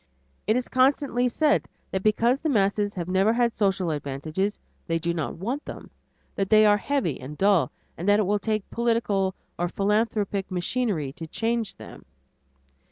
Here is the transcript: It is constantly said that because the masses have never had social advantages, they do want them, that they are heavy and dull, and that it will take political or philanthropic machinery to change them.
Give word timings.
It 0.47 0.55
is 0.55 0.67
constantly 0.67 1.27
said 1.27 1.67
that 1.91 2.01
because 2.01 2.39
the 2.39 2.49
masses 2.49 2.95
have 2.95 3.07
never 3.07 3.31
had 3.33 3.55
social 3.55 3.91
advantages, 3.91 4.57
they 4.87 4.97
do 4.97 5.13
want 5.13 5.63
them, 5.65 5.91
that 6.33 6.49
they 6.49 6.65
are 6.65 6.77
heavy 6.77 7.19
and 7.19 7.37
dull, 7.37 7.71
and 7.99 8.09
that 8.09 8.19
it 8.19 8.25
will 8.25 8.39
take 8.39 8.67
political 8.71 9.35
or 9.59 9.67
philanthropic 9.69 10.49
machinery 10.49 11.13
to 11.13 11.27
change 11.27 11.75
them. 11.75 12.05